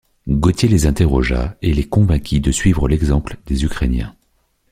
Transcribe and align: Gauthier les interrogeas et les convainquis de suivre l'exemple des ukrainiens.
Gauthier 0.27 0.67
les 0.67 0.87
interrogeas 0.87 1.53
et 1.61 1.75
les 1.75 1.87
convainquis 1.87 2.39
de 2.41 2.51
suivre 2.51 2.87
l'exemple 2.89 3.37
des 3.45 3.65
ukrainiens. 3.65 4.15